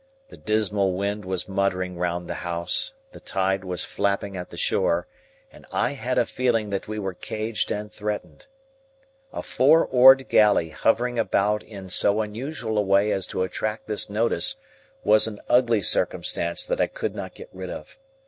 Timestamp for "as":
13.11-13.27